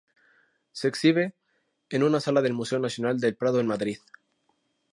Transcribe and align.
Se 0.71 0.87
exhibe 0.87 1.35
en 1.91 2.01
una 2.01 2.19
sala 2.19 2.41
del 2.41 2.53
Museo 2.53 2.79
Nacional 2.79 3.19
del 3.19 3.35
Prado 3.35 3.59
en 3.59 3.67
Madrid. 3.67 3.99